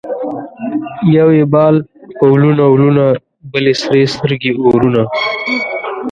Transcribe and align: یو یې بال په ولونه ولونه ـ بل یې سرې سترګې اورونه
یو 1.15 1.27
یې 1.37 1.45
بال 1.53 1.75
په 2.17 2.25
ولونه 2.31 2.63
ولونه 2.67 3.05
ـ 3.11 3.15
بل 3.51 3.65
یې 3.69 3.75
سرې 3.81 4.03
سترګې 4.13 4.51
اورونه 4.63 5.03